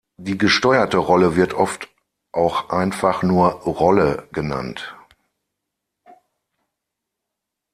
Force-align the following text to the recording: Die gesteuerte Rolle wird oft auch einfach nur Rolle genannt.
Die 0.17 0.35
gesteuerte 0.39 0.97
Rolle 0.97 1.35
wird 1.35 1.53
oft 1.53 1.87
auch 2.31 2.69
einfach 2.69 3.21
nur 3.21 3.49
Rolle 3.51 4.27
genannt. 4.31 4.97